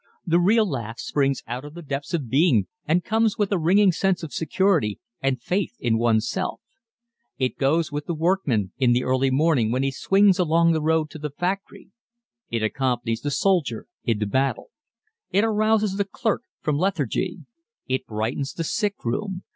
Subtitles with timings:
[0.25, 3.91] The real laugh springs out of the depths of being and comes with a ringing
[3.91, 6.59] sense of security and faith in one's self.
[7.37, 11.11] It goes with the workman in the early morning when he swings along the road
[11.11, 11.91] to the factory.
[12.49, 14.71] It accompanies the soldier into battle.
[15.29, 17.45] It arouses the clerk from lethargy.
[17.85, 19.43] It brightens the sick room.